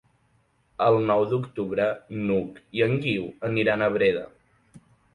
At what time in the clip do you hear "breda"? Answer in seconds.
3.99-4.29